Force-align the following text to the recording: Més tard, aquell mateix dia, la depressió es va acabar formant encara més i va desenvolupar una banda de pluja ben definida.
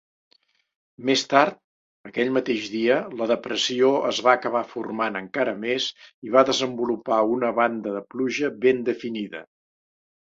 Més 1.09 1.23
tard, 1.33 1.57
aquell 2.09 2.31
mateix 2.37 2.69
dia, 2.77 2.95
la 3.19 3.27
depressió 3.33 3.91
es 4.13 4.21
va 4.29 4.33
acabar 4.39 4.63
formant 4.71 5.19
encara 5.21 5.53
més 5.67 5.91
i 6.29 6.35
va 6.37 6.45
desenvolupar 6.51 7.21
una 7.37 7.53
banda 7.61 7.97
de 7.99 8.05
pluja 8.17 8.55
ben 8.67 8.85
definida. 8.93 9.47